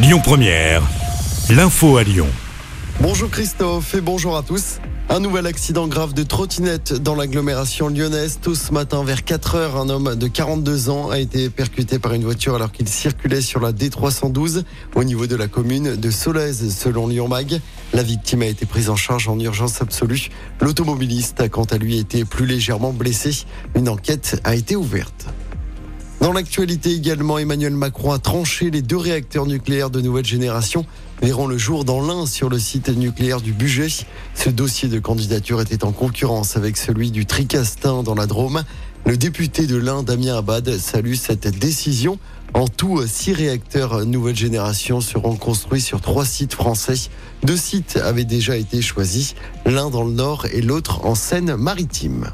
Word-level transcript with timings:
Lyon 0.00 0.20
Première, 0.22 0.80
l'info 1.50 1.96
à 1.96 2.04
Lyon. 2.04 2.28
Bonjour 3.00 3.28
Christophe 3.28 3.96
et 3.96 4.00
bonjour 4.00 4.36
à 4.36 4.44
tous. 4.44 4.78
Un 5.08 5.18
nouvel 5.18 5.44
accident 5.44 5.88
grave 5.88 6.14
de 6.14 6.22
trottinette 6.22 6.92
dans 6.92 7.16
l'agglomération 7.16 7.88
lyonnaise. 7.88 8.38
Tout 8.40 8.54
ce 8.54 8.72
matin 8.72 9.02
vers 9.02 9.24
4 9.24 9.56
heures, 9.56 9.76
un 9.76 9.88
homme 9.88 10.14
de 10.14 10.28
42 10.28 10.88
ans 10.88 11.10
a 11.10 11.18
été 11.18 11.50
percuté 11.50 11.98
par 11.98 12.14
une 12.14 12.22
voiture 12.22 12.54
alors 12.54 12.70
qu'il 12.70 12.88
circulait 12.88 13.40
sur 13.40 13.58
la 13.58 13.72
D312 13.72 14.62
au 14.94 15.02
niveau 15.02 15.26
de 15.26 15.34
la 15.34 15.48
commune 15.48 15.96
de 15.96 16.10
Solèze 16.12 16.72
selon 16.72 17.08
Lyon 17.08 17.26
Mag. 17.26 17.60
La 17.92 18.04
victime 18.04 18.42
a 18.42 18.46
été 18.46 18.66
prise 18.66 18.90
en 18.90 18.96
charge 18.96 19.26
en 19.26 19.36
urgence 19.40 19.82
absolue. 19.82 20.28
L'automobiliste 20.60 21.40
a 21.40 21.48
quant 21.48 21.64
à 21.64 21.76
lui 21.76 21.98
été 21.98 22.24
plus 22.24 22.46
légèrement 22.46 22.92
blessé. 22.92 23.32
Une 23.74 23.88
enquête 23.88 24.40
a 24.44 24.54
été 24.54 24.76
ouverte. 24.76 25.26
Dans 26.20 26.32
l'actualité 26.32 26.92
également, 26.92 27.38
Emmanuel 27.38 27.74
Macron 27.74 28.10
a 28.10 28.18
tranché 28.18 28.70
les 28.70 28.82
deux 28.82 28.96
réacteurs 28.96 29.46
nucléaires 29.46 29.90
de 29.90 30.00
nouvelle 30.00 30.24
génération 30.24 30.84
verront 31.22 31.46
le 31.46 31.58
jour 31.58 31.84
dans 31.84 32.04
l'un 32.04 32.26
sur 32.26 32.48
le 32.48 32.58
site 32.58 32.88
nucléaire 32.88 33.40
du 33.40 33.52
budget. 33.52 33.86
Ce 34.34 34.50
dossier 34.50 34.88
de 34.88 34.98
candidature 34.98 35.60
était 35.60 35.84
en 35.84 35.92
concurrence 35.92 36.56
avec 36.56 36.76
celui 36.76 37.12
du 37.12 37.24
Tricastin 37.24 38.02
dans 38.02 38.16
la 38.16 38.26
Drôme. 38.26 38.64
Le 39.06 39.16
député 39.16 39.66
de 39.68 39.76
l'Inde, 39.76 40.06
Damien 40.06 40.36
Abad, 40.36 40.76
salue 40.78 41.14
cette 41.14 41.56
décision. 41.56 42.18
En 42.52 42.66
tout, 42.66 43.00
six 43.06 43.32
réacteurs 43.32 44.04
nouvelle 44.04 44.36
génération 44.36 45.00
seront 45.00 45.36
construits 45.36 45.80
sur 45.80 46.00
trois 46.00 46.24
sites 46.24 46.54
français. 46.54 47.10
Deux 47.44 47.56
sites 47.56 47.96
avaient 47.96 48.24
déjà 48.24 48.56
été 48.56 48.82
choisis, 48.82 49.34
l'un 49.66 49.88
dans 49.88 50.04
le 50.04 50.12
nord 50.12 50.46
et 50.52 50.62
l'autre 50.62 51.04
en 51.04 51.14
Seine-Maritime. 51.14 52.32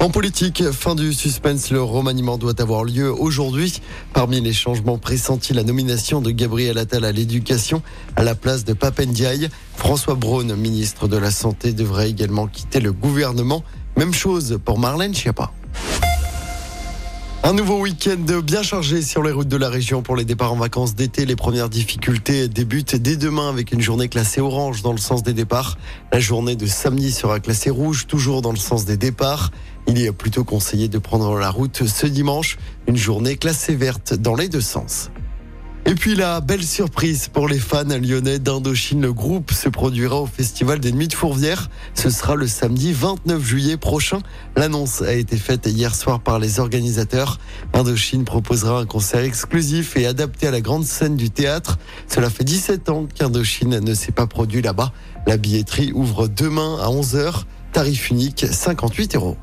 En 0.00 0.10
politique, 0.10 0.62
fin 0.70 0.94
du 0.94 1.12
suspense, 1.12 1.72
le 1.72 1.82
remaniement 1.82 2.38
doit 2.38 2.60
avoir 2.62 2.84
lieu 2.84 3.12
aujourd'hui. 3.12 3.80
Parmi 4.12 4.40
les 4.40 4.52
changements 4.52 4.96
pressentis, 4.96 5.54
la 5.54 5.64
nomination 5.64 6.20
de 6.20 6.30
Gabriel 6.30 6.78
Attal 6.78 7.04
à 7.04 7.10
l'éducation 7.10 7.82
à 8.14 8.22
la 8.22 8.36
place 8.36 8.64
de 8.64 8.74
Papendiaï. 8.74 9.48
François 9.74 10.14
Braun, 10.14 10.54
ministre 10.54 11.08
de 11.08 11.16
la 11.16 11.32
Santé, 11.32 11.72
devrait 11.72 12.10
également 12.10 12.46
quitter 12.46 12.78
le 12.78 12.92
gouvernement. 12.92 13.64
Même 13.96 14.14
chose 14.14 14.60
pour 14.64 14.78
Marlène 14.78 15.14
Schiappa. 15.14 15.52
Un 17.48 17.54
nouveau 17.54 17.80
week-end 17.80 18.42
bien 18.42 18.62
chargé 18.62 19.00
sur 19.00 19.22
les 19.22 19.32
routes 19.32 19.48
de 19.48 19.56
la 19.56 19.70
région 19.70 20.02
pour 20.02 20.16
les 20.16 20.26
départs 20.26 20.52
en 20.52 20.56
vacances 20.56 20.94
d'été. 20.94 21.24
Les 21.24 21.34
premières 21.34 21.70
difficultés 21.70 22.46
débutent 22.46 22.94
dès 22.94 23.16
demain 23.16 23.48
avec 23.48 23.72
une 23.72 23.80
journée 23.80 24.10
classée 24.10 24.42
orange 24.42 24.82
dans 24.82 24.92
le 24.92 24.98
sens 24.98 25.22
des 25.22 25.32
départs. 25.32 25.78
La 26.12 26.20
journée 26.20 26.56
de 26.56 26.66
samedi 26.66 27.10
sera 27.10 27.40
classée 27.40 27.70
rouge, 27.70 28.06
toujours 28.06 28.42
dans 28.42 28.50
le 28.52 28.58
sens 28.58 28.84
des 28.84 28.98
départs. 28.98 29.50
Il 29.86 29.98
est 29.98 30.12
plutôt 30.12 30.44
conseillé 30.44 30.88
de 30.88 30.98
prendre 30.98 31.38
la 31.38 31.48
route 31.48 31.86
ce 31.86 32.06
dimanche, 32.06 32.58
une 32.86 32.98
journée 32.98 33.38
classée 33.38 33.74
verte 33.74 34.12
dans 34.12 34.34
les 34.34 34.50
deux 34.50 34.60
sens. 34.60 35.10
Et 35.88 35.94
puis 35.94 36.14
la 36.14 36.42
belle 36.42 36.64
surprise 36.64 37.28
pour 37.28 37.48
les 37.48 37.58
fans 37.58 37.82
lyonnais 37.82 38.38
d'Indochine, 38.38 39.00
le 39.00 39.14
groupe 39.14 39.52
se 39.52 39.70
produira 39.70 40.20
au 40.20 40.26
Festival 40.26 40.80
des 40.80 40.92
Nuits 40.92 41.08
de 41.08 41.14
Fourvière. 41.14 41.70
Ce 41.94 42.10
sera 42.10 42.34
le 42.34 42.46
samedi 42.46 42.92
29 42.92 43.42
juillet 43.42 43.78
prochain. 43.78 44.18
L'annonce 44.54 45.00
a 45.00 45.14
été 45.14 45.38
faite 45.38 45.64
hier 45.64 45.94
soir 45.94 46.20
par 46.20 46.40
les 46.40 46.60
organisateurs. 46.60 47.38
Indochine 47.72 48.26
proposera 48.26 48.80
un 48.80 48.84
concert 48.84 49.22
exclusif 49.22 49.96
et 49.96 50.04
adapté 50.04 50.46
à 50.46 50.50
la 50.50 50.60
grande 50.60 50.84
scène 50.84 51.16
du 51.16 51.30
théâtre. 51.30 51.78
Cela 52.06 52.28
fait 52.28 52.44
17 52.44 52.90
ans 52.90 53.06
qu'Indochine 53.06 53.80
ne 53.80 53.94
s'est 53.94 54.12
pas 54.12 54.26
produit 54.26 54.60
là-bas. 54.60 54.92
La 55.26 55.38
billetterie 55.38 55.92
ouvre 55.94 56.28
demain 56.28 56.76
à 56.82 56.88
11h. 56.88 57.44
Tarif 57.72 58.10
unique 58.10 58.44
58 58.46 59.16
euros. 59.16 59.38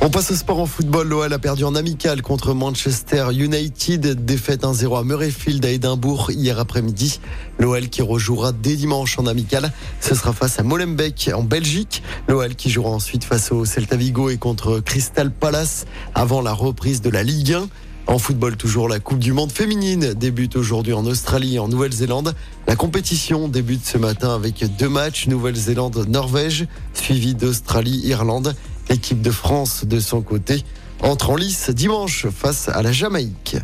On 0.00 0.10
passe 0.10 0.30
au 0.30 0.36
sport 0.36 0.60
en 0.60 0.66
football. 0.66 1.08
L'OL 1.08 1.32
a 1.32 1.38
perdu 1.40 1.64
en 1.64 1.74
amical 1.74 2.22
contre 2.22 2.54
Manchester 2.54 3.26
United. 3.32 4.24
Défaite 4.24 4.62
1-0 4.62 4.96
à 4.96 5.02
Murrayfield 5.02 5.64
à 5.64 5.70
Édimbourg 5.70 6.30
hier 6.30 6.60
après-midi. 6.60 7.18
L'OL 7.58 7.88
qui 7.88 8.02
rejouera 8.02 8.52
dès 8.52 8.76
dimanche 8.76 9.18
en 9.18 9.26
amical. 9.26 9.72
Ce 10.00 10.14
sera 10.14 10.32
face 10.32 10.60
à 10.60 10.62
Molenbeek 10.62 11.32
en 11.34 11.42
Belgique. 11.42 12.04
L'OL 12.28 12.54
qui 12.54 12.70
jouera 12.70 12.90
ensuite 12.90 13.24
face 13.24 13.50
au 13.50 13.64
Celta 13.64 13.96
Vigo 13.96 14.30
et 14.30 14.36
contre 14.36 14.78
Crystal 14.78 15.32
Palace 15.32 15.84
avant 16.14 16.42
la 16.42 16.52
reprise 16.52 17.02
de 17.02 17.10
la 17.10 17.24
Ligue 17.24 17.54
1. 17.54 17.68
En 18.06 18.18
football, 18.18 18.56
toujours 18.56 18.88
la 18.88 19.00
Coupe 19.00 19.18
du 19.18 19.32
Monde 19.34 19.52
féminine 19.52 20.14
débute 20.14 20.56
aujourd'hui 20.56 20.94
en 20.94 21.04
Australie 21.04 21.56
et 21.56 21.58
en 21.58 21.68
Nouvelle-Zélande. 21.68 22.34
La 22.66 22.74
compétition 22.74 23.48
débute 23.48 23.84
ce 23.84 23.98
matin 23.98 24.34
avec 24.34 24.64
deux 24.78 24.88
matchs, 24.88 25.26
Nouvelle-Zélande-Norvège, 25.26 26.66
suivi 26.94 27.34
d'Australie-Irlande. 27.34 28.54
L'équipe 28.88 29.20
de 29.20 29.30
France, 29.30 29.84
de 29.84 30.00
son 30.00 30.22
côté, 30.22 30.64
entre 31.02 31.30
en 31.30 31.36
lice 31.36 31.70
dimanche 31.70 32.26
face 32.28 32.68
à 32.68 32.82
la 32.82 32.92
Jamaïque. 32.92 33.56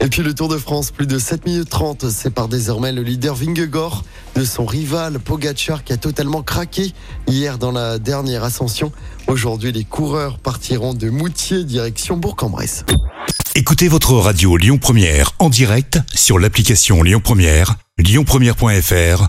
Et 0.00 0.08
puis 0.08 0.22
le 0.22 0.34
Tour 0.34 0.48
de 0.48 0.58
France, 0.58 0.90
plus 0.90 1.06
de 1.06 1.18
7 1.18 1.46
minutes 1.46 1.70
30, 1.70 2.10
sépare 2.10 2.48
désormais 2.48 2.92
le 2.92 3.02
leader 3.02 3.34
Vingegaard 3.34 4.04
de 4.34 4.44
son 4.44 4.66
rival 4.66 5.18
Pogacar 5.18 5.84
qui 5.84 5.92
a 5.92 5.96
totalement 5.96 6.42
craqué 6.42 6.92
hier 7.26 7.58
dans 7.58 7.72
la 7.72 7.98
dernière 7.98 8.44
ascension. 8.44 8.92
Aujourd'hui, 9.28 9.72
les 9.72 9.84
coureurs 9.84 10.38
partiront 10.38 10.94
de 10.94 11.08
Moutier 11.08 11.64
direction 11.64 12.16
Bourg-en-Bresse. 12.16 12.84
Écoutez 13.54 13.88
votre 13.88 14.12
radio 14.14 14.56
Lyon 14.56 14.78
Première 14.78 15.32
en 15.38 15.48
direct 15.48 16.00
sur 16.12 16.38
l'application 16.38 17.02
Lyon 17.02 17.20
Première, 17.22 17.76
lyonpremière.fr 17.98 19.28